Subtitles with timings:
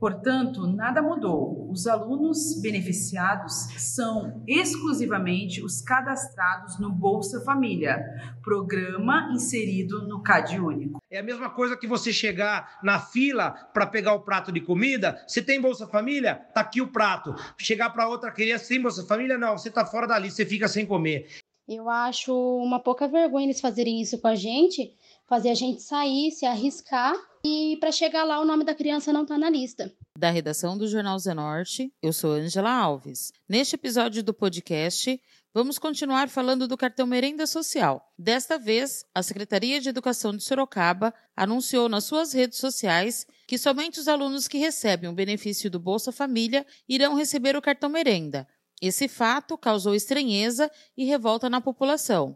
[0.01, 1.69] Portanto, nada mudou.
[1.69, 8.03] Os alunos beneficiados são exclusivamente os cadastrados no Bolsa Família,
[8.41, 10.99] programa inserido no CAD Único.
[11.07, 15.23] É a mesma coisa que você chegar na fila para pegar o prato de comida.
[15.27, 16.33] Você tem Bolsa Família?
[16.51, 17.35] Tá aqui o prato.
[17.55, 19.37] Chegar para outra criança sem Bolsa Família?
[19.37, 21.27] Não, você tá fora da lista, você fica sem comer.
[21.73, 24.93] Eu acho uma pouca vergonha eles fazerem isso com a gente,
[25.25, 29.21] fazer a gente sair, se arriscar e para chegar lá o nome da criança não
[29.21, 29.89] está na lista.
[30.17, 33.31] Da redação do Jornal Zenorte, eu sou Angela Alves.
[33.47, 35.17] Neste episódio do podcast,
[35.53, 38.05] vamos continuar falando do cartão Merenda Social.
[38.19, 43.97] Desta vez, a Secretaria de Educação de Sorocaba anunciou nas suas redes sociais que somente
[43.97, 48.45] os alunos que recebem o benefício do Bolsa Família irão receber o cartão Merenda.
[48.81, 52.35] Esse fato causou estranheza e revolta na população.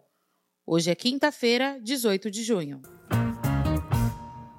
[0.63, 2.83] Hoje é quinta-feira, 18 de junho.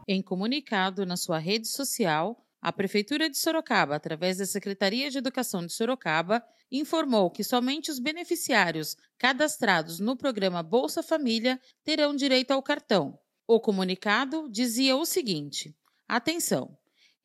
[0.08, 5.64] Em comunicado na sua rede social, a Prefeitura de Sorocaba, através da Secretaria de Educação
[5.64, 6.42] de Sorocaba,
[6.72, 13.16] informou que somente os beneficiários cadastrados no programa Bolsa Família terão direito ao cartão.
[13.46, 15.72] O comunicado dizia o seguinte:
[16.08, 16.76] Atenção!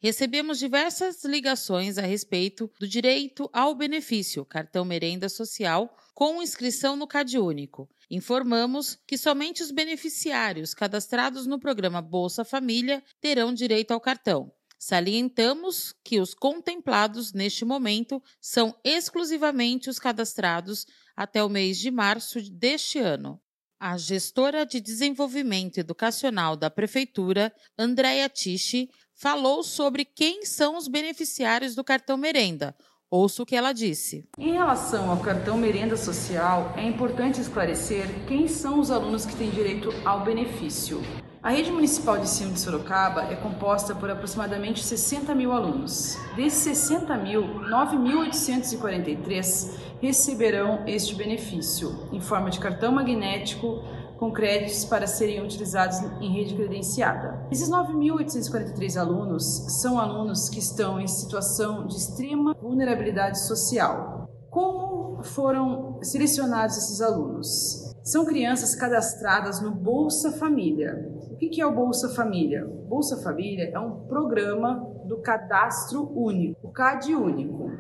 [0.02, 7.06] Recebemos diversas ligações a respeito do direito ao benefício cartão merenda social com inscrição no
[7.06, 7.88] CAD único.
[8.10, 14.52] Informamos que somente os beneficiários cadastrados no programa Bolsa Família terão direito ao cartão.
[14.80, 22.42] Salientamos que os contemplados neste momento são exclusivamente os cadastrados até o mês de março
[22.50, 23.40] deste ano.
[23.80, 28.90] A gestora de desenvolvimento educacional da prefeitura, Andréa Tichi,
[29.22, 32.76] falou sobre quem são os beneficiários do cartão merenda.
[33.08, 34.28] Ouça o que ela disse.
[34.36, 39.52] Em relação ao cartão merenda social, é importante esclarecer quem são os alunos que têm
[39.52, 41.04] direito ao benefício.
[41.44, 46.18] A rede municipal de ensino de Sorocaba é composta por aproximadamente 60 mil alunos.
[46.36, 53.84] Desses 60 mil, 9.843 receberão este benefício em forma de cartão magnético
[54.22, 57.44] com créditos para serem utilizados em rede credenciada.
[57.50, 64.30] Esses 9.843 alunos são alunos que estão em situação de extrema vulnerabilidade social.
[64.52, 67.96] Como foram selecionados esses alunos?
[68.04, 71.04] São crianças cadastradas no Bolsa Família.
[71.32, 72.64] O que é o Bolsa Família?
[72.88, 77.72] Bolsa Família é um programa do Cadastro Único, o CAD Único.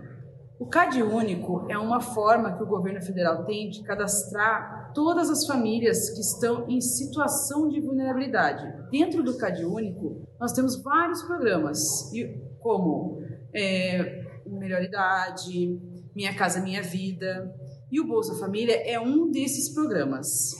[0.59, 5.45] O CAD Único é uma forma que o governo federal tem de cadastrar todas as
[5.45, 8.89] famílias que estão em situação de vulnerabilidade.
[8.89, 12.11] Dentro do CAD Único, nós temos vários programas,
[12.59, 13.21] como
[13.53, 15.79] é, Melhor Idade,
[16.15, 17.53] Minha Casa Minha Vida,
[17.91, 20.53] e o Bolsa Família é um desses programas.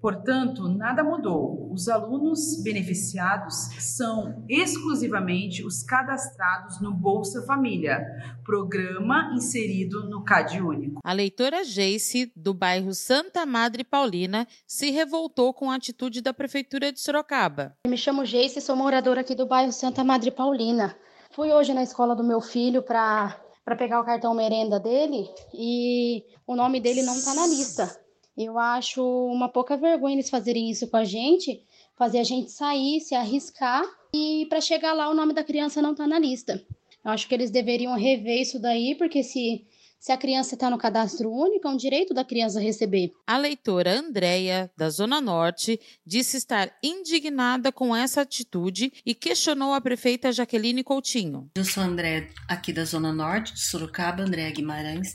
[0.00, 1.70] Portanto, nada mudou.
[1.72, 8.00] Os alunos beneficiados são exclusivamente os cadastrados no Bolsa Família,
[8.42, 11.00] programa inserido no CAD Único.
[11.04, 16.90] A leitora Jace, do bairro Santa Madre Paulina, se revoltou com a atitude da Prefeitura
[16.90, 17.74] de Sorocaba.
[17.86, 20.96] Me chamo Jace, sou moradora aqui do bairro Santa Madre Paulina.
[21.32, 26.24] Fui hoje na escola do meu filho para para pegar o cartão merenda dele e
[26.44, 27.99] o nome dele não está na lista.
[28.42, 31.62] Eu acho uma pouca vergonha eles fazerem isso com a gente,
[31.94, 33.84] fazer a gente sair, se arriscar
[34.14, 36.64] e para chegar lá o nome da criança não tá na lista.
[37.04, 39.66] Eu acho que eles deveriam rever isso daí, porque se
[40.00, 43.12] se a criança está no cadastro único, é um direito da criança receber.
[43.26, 49.80] A leitora Andréia, da Zona Norte, disse estar indignada com essa atitude e questionou a
[49.80, 51.50] prefeita Jaqueline Coutinho.
[51.54, 55.14] Eu sou André, aqui da Zona Norte, de Sorocaba, Andréa Guimarães.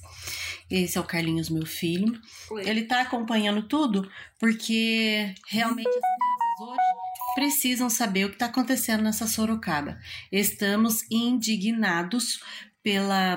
[0.69, 2.13] Esse é o Carlinhos, meu filho.
[2.51, 2.69] Oi.
[2.69, 4.07] Ele está acompanhando tudo
[4.39, 9.97] porque realmente as crianças hoje precisam saber o que está acontecendo nessa Sorocaba.
[10.31, 12.39] Estamos indignados
[12.83, 13.35] pela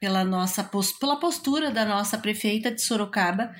[0.00, 0.68] pela nossa
[0.98, 3.54] pela postura da nossa prefeita de Sorocaba,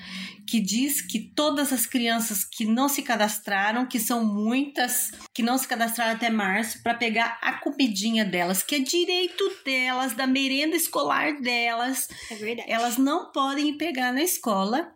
[0.47, 5.57] que diz que todas as crianças que não se cadastraram, que são muitas, que não
[5.57, 10.75] se cadastraram até março, para pegar a comidinha delas, que é direito delas, da merenda
[10.75, 12.07] escolar delas.
[12.31, 12.71] É verdade.
[12.71, 14.91] Elas não podem pegar na escola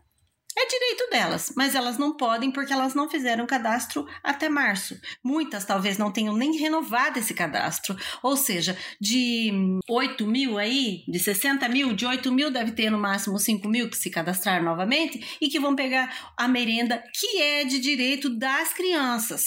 [0.57, 4.97] É direito delas, mas elas não podem porque elas não fizeram cadastro até março.
[5.21, 7.93] Muitas talvez não tenham nem renovado esse cadastro.
[8.23, 9.51] Ou seja, de
[9.89, 13.89] 8 mil aí, de 60 mil, de 8 mil deve ter no máximo 5 mil
[13.89, 18.73] que se cadastrar novamente e que vão pegar a merenda que é de direito das
[18.73, 19.41] crianças.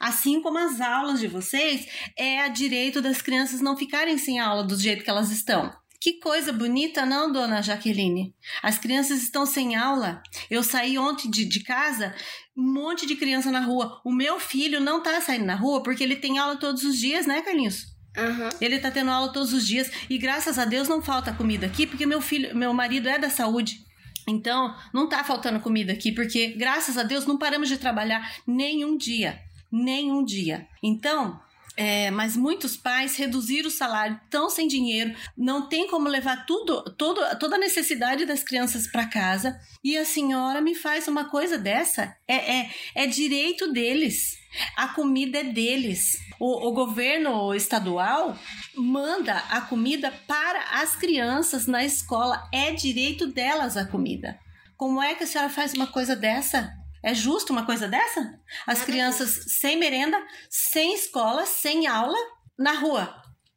[0.00, 4.64] Assim como as aulas de vocês, é a direito das crianças não ficarem sem aula
[4.64, 5.72] do jeito que elas estão.
[6.00, 8.32] Que coisa bonita, não, dona Jaqueline?
[8.62, 10.22] As crianças estão sem aula.
[10.48, 12.14] Eu saí ontem de, de casa,
[12.56, 14.00] um monte de criança na rua.
[14.04, 17.26] O meu filho não tá saindo na rua porque ele tem aula todos os dias,
[17.26, 17.96] né, Carlinhos?
[18.16, 18.48] Uhum.
[18.60, 21.86] Ele tá tendo aula todos os dias e graças a Deus não falta comida aqui
[21.86, 23.84] porque meu filho, meu marido é da saúde.
[24.26, 28.96] Então, não tá faltando comida aqui porque graças a Deus não paramos de trabalhar nenhum
[28.96, 29.40] dia,
[29.70, 30.68] nenhum dia.
[30.82, 31.40] Então,
[31.78, 36.82] é, mas muitos pais reduziram o salário, estão sem dinheiro, não tem como levar tudo,
[36.94, 39.56] todo, toda a necessidade das crianças para casa.
[39.84, 42.16] E a senhora me faz uma coisa dessa?
[42.26, 44.36] É, é, é direito deles.
[44.76, 46.18] A comida é deles.
[46.40, 48.36] O, o governo estadual
[48.74, 52.48] manda a comida para as crianças na escola.
[52.52, 54.36] É direito delas a comida.
[54.76, 56.76] Como é que a senhora faz uma coisa dessa?
[57.02, 58.40] É justo uma coisa dessa?
[58.66, 62.18] As crianças sem merenda, sem escola, sem aula,
[62.58, 63.14] na rua,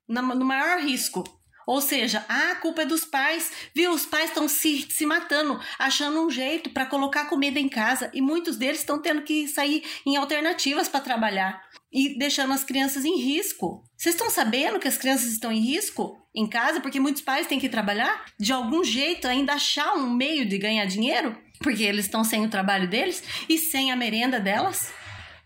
[0.08, 1.24] no maior risco.
[1.66, 3.92] Ou seja, ah, a culpa é dos pais, viu?
[3.92, 8.22] Os pais estão se, se matando, achando um jeito para colocar comida em casa e
[8.22, 11.62] muitos deles estão tendo que sair em alternativas para trabalhar
[11.92, 13.84] e deixando as crianças em risco.
[13.96, 17.60] Vocês estão sabendo que as crianças estão em risco em casa porque muitos pais têm
[17.60, 18.26] que trabalhar?
[18.40, 21.38] De algum jeito, ainda achar um meio de ganhar dinheiro?
[21.62, 24.92] Porque eles estão sem o trabalho deles e sem a merenda delas?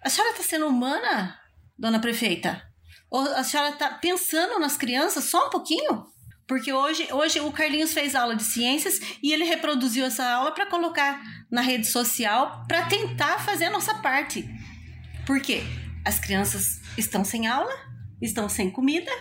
[0.01, 1.38] A senhora está sendo humana,
[1.77, 2.62] dona prefeita?
[3.09, 6.06] Ou a senhora está pensando nas crianças só um pouquinho?
[6.47, 10.67] Porque hoje, hoje o Carlinhos fez aula de ciências e ele reproduziu essa aula para
[10.67, 14.47] colocar na rede social para tentar fazer a nossa parte.
[15.25, 15.63] Por quê?
[16.06, 17.73] As crianças estão sem aula,
[18.21, 19.11] estão sem comida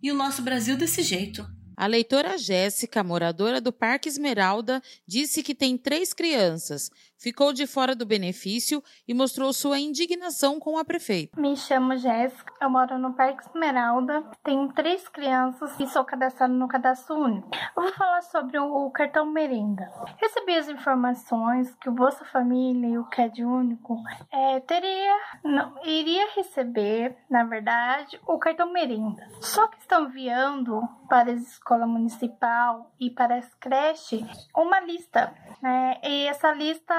[0.00, 1.44] e o nosso Brasil desse jeito.
[1.80, 7.94] A leitora Jéssica, moradora do Parque Esmeralda, disse que tem três crianças, ficou de fora
[7.94, 11.38] do benefício e mostrou sua indignação com a prefeita.
[11.38, 16.68] Me chamo Jéssica, eu moro no Parque Esmeralda, tenho três crianças e sou cadastrada no
[16.68, 17.50] cadastro único.
[17.76, 19.90] Eu vou falar sobre o cartão merenda.
[20.16, 23.96] Recebi as informações que o Bolsa Família e o CAD único
[24.32, 29.28] é, teria, não, iria receber, na verdade, o cartão merenda.
[29.40, 34.24] Só que estão enviando para as escola municipal e para as creches
[34.54, 35.34] uma lista.
[35.60, 35.98] Né?
[36.02, 36.94] E essa lista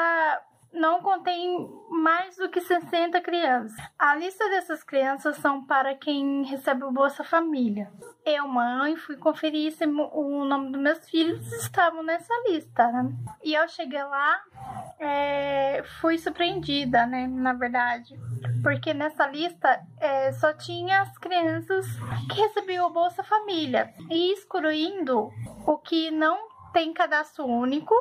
[0.72, 3.76] não contém mais do que 60 crianças.
[3.98, 7.92] A lista dessas crianças são para quem recebe o Bolsa Família.
[8.26, 13.12] Eu, mãe, fui conferir se o nome dos meus filhos estavam nessa lista, né?
[13.44, 14.42] E eu cheguei lá,
[15.00, 17.26] é, fui surpreendida, né?
[17.28, 18.20] Na verdade,
[18.62, 21.88] porque nessa lista é, só tinha as crianças
[22.32, 25.32] que recebiam o Bolsa Família e excluindo
[25.66, 27.96] o que não tem cadastro único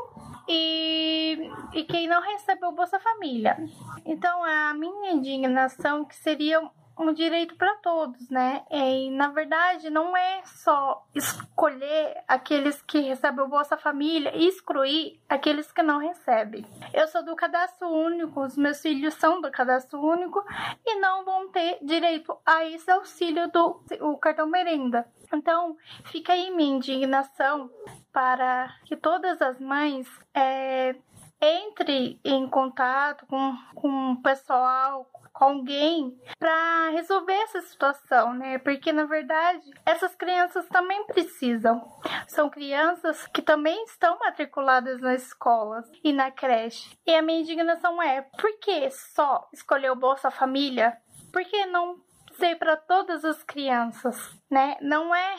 [0.49, 3.57] e, e quem não recebeu Bolsa Família.
[4.05, 6.61] Então, a minha indignação que seria
[6.99, 8.65] um direito para todos, né?
[8.71, 15.21] E na verdade não é só escolher aqueles que recebem o Bolsa Família e excluir
[15.29, 16.67] aqueles que não recebem.
[16.93, 20.45] Eu sou do cadastro único, os meus filhos são do cadastro único
[20.85, 25.07] e não vão ter direito a esse auxílio do o cartão merenda.
[25.33, 27.71] Então, fica aí minha indignação
[28.13, 30.97] para que todas as mães é,
[31.41, 35.09] entre em contato com, com o pessoal,
[35.45, 38.59] alguém para resolver essa situação, né?
[38.59, 41.83] Porque na verdade essas crianças também precisam.
[42.27, 46.99] São crianças que também estão matriculadas nas escolas e na creche.
[47.07, 50.97] E a minha indignação é: por que só escolher o Bolsa Família?
[51.33, 52.01] Por que não
[52.39, 54.17] ser para todas as crianças,
[54.51, 54.77] né?
[54.81, 55.37] Não é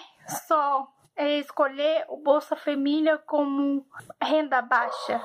[0.48, 3.86] só é, escolher o Bolsa Família como
[4.22, 5.22] renda baixa.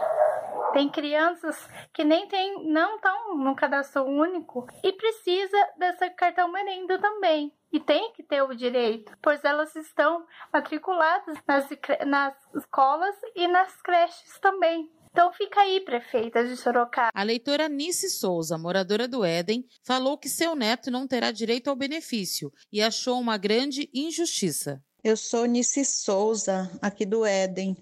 [0.74, 1.56] Tem crianças
[1.94, 7.52] que nem tem, não estão no cadastro único e precisa desse cartão merenda também.
[7.72, 11.68] E tem que ter o direito, pois elas estão matriculadas nas,
[12.04, 14.90] nas escolas e nas creches também.
[15.12, 17.10] Então fica aí, prefeita de Sorocaba.
[17.14, 21.76] A leitora Nice Souza, moradora do Éden, falou que seu neto não terá direito ao
[21.76, 24.82] benefício e achou uma grande injustiça.
[25.04, 27.76] Eu sou Nice Souza, aqui do Éden.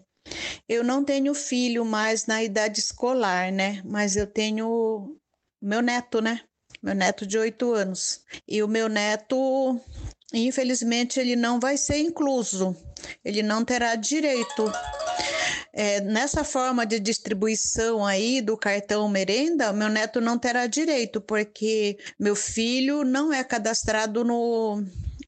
[0.69, 3.83] Eu não tenho filho mais na idade escolar, né?
[3.85, 5.17] Mas eu tenho
[5.61, 6.41] meu neto, né?
[6.83, 8.23] Meu neto de oito anos.
[8.47, 9.81] E o meu neto,
[10.33, 12.77] infelizmente, ele não vai ser incluso.
[13.25, 14.73] Ele não terá direito.
[15.73, 21.99] é, nessa forma de distribuição aí do cartão merenda, meu neto não terá direito, porque
[22.19, 24.83] meu filho não é cadastrado no,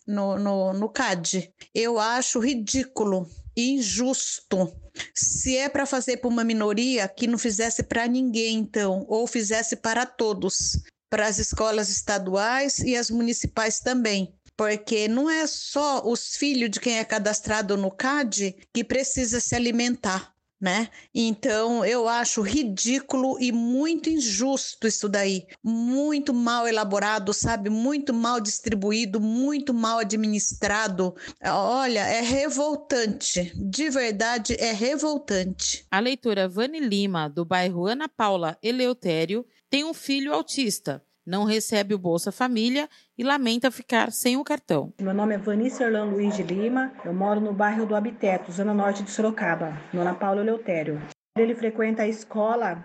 [0.06, 1.52] no, no, no CAD.
[1.74, 4.74] Eu acho ridículo, injusto.
[5.14, 9.76] Se é para fazer para uma minoria, que não fizesse para ninguém, então, ou fizesse
[9.76, 10.78] para todos,
[11.10, 16.78] para as escolas estaduais e as municipais também porque não é só os filhos de
[16.78, 20.33] quem é cadastrado no CAD que precisa se alimentar
[20.64, 20.88] né?
[21.14, 27.68] Então eu acho ridículo e muito injusto isso daí, muito mal elaborado, sabe?
[27.68, 31.14] Muito mal distribuído, muito mal administrado.
[31.44, 35.86] Olha, é revoltante, de verdade é revoltante.
[35.90, 41.94] A leitora Vani Lima, do bairro Ana Paula Eleutério, tem um filho autista não recebe
[41.94, 44.92] o Bolsa Família e lamenta ficar sem o cartão.
[45.00, 48.74] Meu nome é Vanice Orlando Luiz de Lima, eu moro no bairro do Habiteto, zona
[48.74, 51.00] norte de Sorocaba, Ana Paula Eleutério.
[51.36, 52.84] Ele frequenta a escola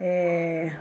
[0.00, 0.72] é,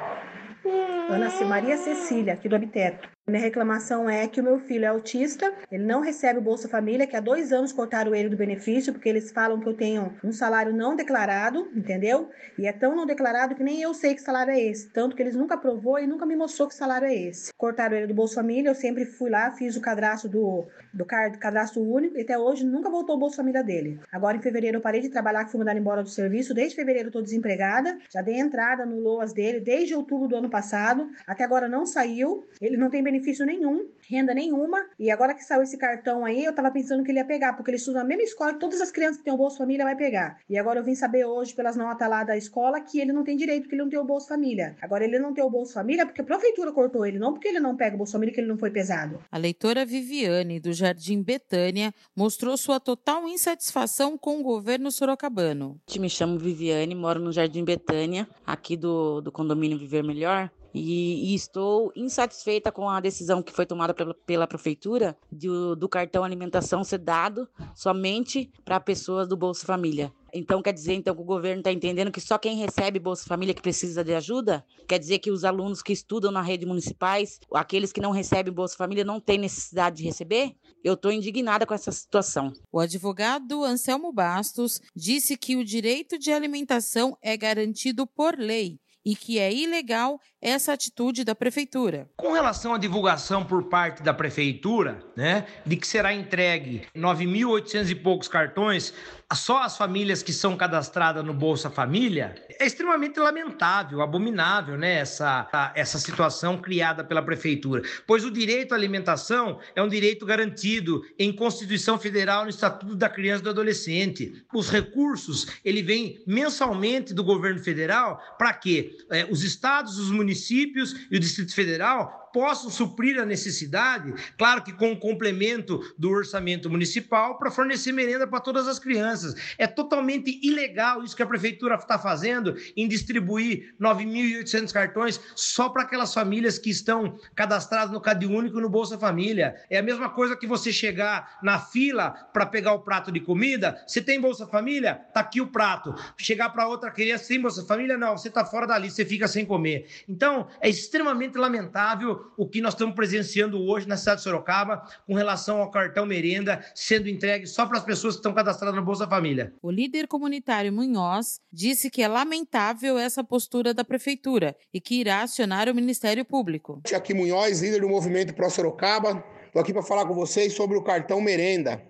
[1.09, 3.14] Ana Maria Cecília, aqui do Habiteto.
[3.27, 7.07] Minha reclamação é que o meu filho é autista, ele não recebe o Bolsa Família,
[7.07, 10.31] que há dois anos cortaram ele do benefício, porque eles falam que eu tenho um
[10.31, 12.29] salário não declarado, entendeu?
[12.55, 14.89] E é tão não declarado que nem eu sei que salário é esse.
[14.89, 17.51] Tanto que eles nunca provou e nunca me mostrou que salário é esse.
[17.57, 21.81] Cortaram ele do Bolsa Família, eu sempre fui lá, fiz o cadastro do, do cadastro
[21.81, 23.99] único, e até hoje nunca voltou o Bolsa Família dele.
[24.11, 26.53] Agora em fevereiro eu parei de trabalhar, que fui mandada embora do serviço.
[26.53, 30.49] Desde fevereiro eu tô desempregada, já dei entrada no LOAS dele desde outubro do ano
[30.49, 32.47] passado, até agora não saiu.
[32.61, 34.85] Ele não tem benefício benefício nenhum, renda nenhuma.
[34.99, 37.71] E agora que saiu esse cartão aí, eu tava pensando que ele ia pegar, porque
[37.71, 39.95] ele estuda na mesma escola que todas as crianças que têm o Bolsa Família vai
[39.95, 40.39] pegar.
[40.49, 43.37] E agora eu vim saber hoje, pelas notas lá da escola, que ele não tem
[43.37, 44.75] direito, porque ele não tem o Bolsa Família.
[44.81, 47.59] Agora ele não tem o Bolsa Família porque a prefeitura cortou ele, não porque ele
[47.59, 49.19] não pega o Bolsa Família, que ele não foi pesado.
[49.31, 55.79] A leitora Viviane, do Jardim Betânia, mostrou sua total insatisfação com o governo sorocabano.
[55.99, 60.51] Me chamo Viviane, moro no Jardim Betânia, aqui do, do condomínio Viver Melhor.
[60.77, 65.87] E, e, estou insatisfeita com a decisão que foi tomada pela, pela prefeitura de, do
[65.87, 70.11] cartão alimentação ser dado somente para pessoas do Bolsa Família.
[70.33, 73.53] Então quer dizer então que o governo está entendendo que só quem recebe Bolsa Família
[73.53, 74.65] que precisa de ajuda?
[74.85, 78.75] Quer dizer que os alunos que estudam na rede municipais, aqueles que não recebem Bolsa
[78.75, 80.57] Família, não têm necessidade de receber?
[80.83, 82.51] Eu estou indignada com essa situação.
[82.69, 89.15] O advogado Anselmo Bastos disse que o direito de alimentação é garantido por lei e
[89.15, 92.09] que é ilegal essa atitude da prefeitura.
[92.17, 97.95] Com relação à divulgação por parte da prefeitura, né, de que será entregue 9.800 e
[97.95, 98.93] poucos cartões
[99.33, 105.71] só as famílias que são cadastradas no Bolsa Família, é extremamente lamentável, abominável, né, essa,
[105.73, 111.33] essa situação criada pela prefeitura, pois o direito à alimentação é um direito garantido em
[111.33, 114.45] Constituição Federal no Estatuto da Criança e do Adolescente.
[114.53, 121.07] Os recursos, ele vem mensalmente do governo federal para que é, os estados, os municípios
[121.11, 126.69] e o Distrito Federal possam suprir a necessidade, claro que com o complemento do orçamento
[126.69, 129.55] municipal, para fornecer merenda para todas as crianças.
[129.57, 135.83] É totalmente ilegal isso que a prefeitura está fazendo em distribuir 9.800 cartões só para
[135.83, 139.55] aquelas famílias que estão cadastradas no Cade Único e no Bolsa Família.
[139.69, 143.81] É a mesma coisa que você chegar na fila para pegar o prato de comida,
[143.87, 144.95] você tem Bolsa Família?
[145.13, 145.95] Tá aqui o prato.
[146.17, 149.25] Chegar para outra criança sem Bolsa Família, não, você está fora da lista, você fica
[149.25, 149.87] sem comer.
[150.09, 155.13] Então, é extremamente lamentável o que nós estamos presenciando hoje na cidade de Sorocaba com
[155.13, 159.07] relação ao cartão merenda sendo entregue só para as pessoas que estão cadastradas na Bolsa
[159.07, 159.53] Família.
[159.61, 165.21] O líder comunitário Munhoz disse que é lamentável essa postura da prefeitura e que irá
[165.21, 166.81] acionar o Ministério Público.
[166.95, 170.83] Aqui Munhoz, líder do movimento Pro Sorocaba, estou aqui para falar com vocês sobre o
[170.83, 171.81] cartão merenda.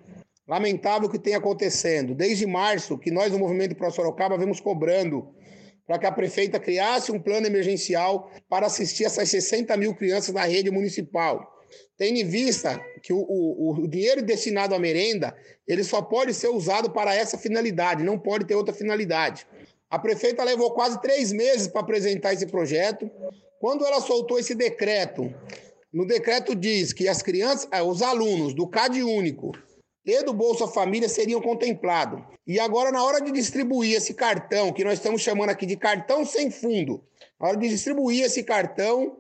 [0.48, 2.14] Lamentável o que tem acontecendo.
[2.14, 5.34] Desde março, que nós, no Movimento Pro Sorocaba, vemos cobrando
[5.86, 10.44] para que a prefeita criasse um plano emergencial para assistir essas 60 mil crianças na
[10.46, 11.54] rede municipal.
[11.98, 15.36] Tendo em vista que o, o, o, dinheiro destinado à merenda
[15.68, 19.48] ele só pode ser usado para essa finalidade, não pode ter outra finalidade.
[19.90, 23.10] A prefeita levou quase três meses para apresentar esse projeto.
[23.60, 25.34] Quando ela soltou esse decreto,
[25.94, 29.52] no decreto diz que as crianças, eh, os alunos do CAD único
[30.06, 32.22] e do Bolsa Família seriam contemplados.
[32.46, 36.24] E agora, na hora de distribuir esse cartão, que nós estamos chamando aqui de cartão
[36.24, 37.04] sem fundo,
[37.40, 39.18] na hora de distribuir esse cartão,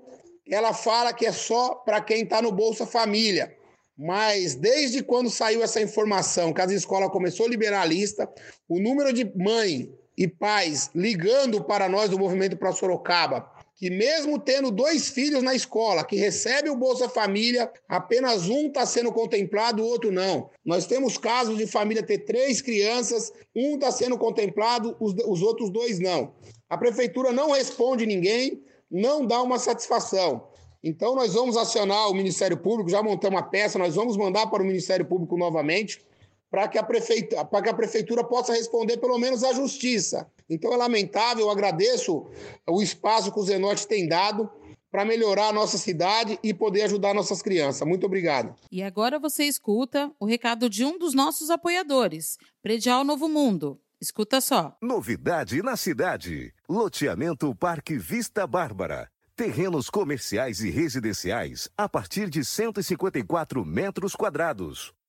[0.48, 3.56] ela fala que é só para quem está no Bolsa Família.
[3.98, 8.30] Mas desde quando saiu essa informação que as escolas começou a liberar a lista,
[8.68, 14.40] o número de mãe e pais ligando para nós do Movimento Pro Sorocaba que mesmo
[14.40, 19.84] tendo dois filhos na escola, que recebe o Bolsa Família, apenas um está sendo contemplado,
[19.84, 20.50] o outro não.
[20.64, 25.70] Nós temos casos de família ter três crianças, um está sendo contemplado, os, os outros
[25.70, 26.34] dois não.
[26.70, 30.48] A prefeitura não responde ninguém, não dá uma satisfação.
[30.82, 34.64] Então, nós vamos acionar o Ministério Público, já montamos uma peça, nós vamos mandar para
[34.64, 36.00] o Ministério Público novamente,
[36.50, 40.30] para que, a prefeitura, para que a prefeitura possa responder pelo menos à justiça.
[40.50, 42.28] Então é lamentável, eu agradeço
[42.68, 44.50] o espaço que o Zenorte tem dado
[44.92, 47.86] para melhorar a nossa cidade e poder ajudar nossas crianças.
[47.86, 48.56] Muito obrigado.
[48.72, 53.78] E agora você escuta o recado de um dos nossos apoiadores, Predial Novo Mundo.
[54.00, 54.78] Escuta só.
[54.82, 56.54] Novidade na cidade.
[56.70, 59.10] Loteamento Parque Vista Bárbara.
[59.36, 64.94] Terrenos comerciais e residenciais a partir de 154 metros quadrados.